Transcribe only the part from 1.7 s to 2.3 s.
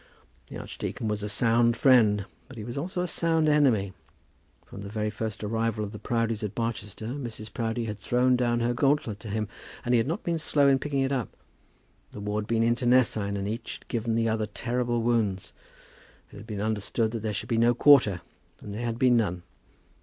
friend;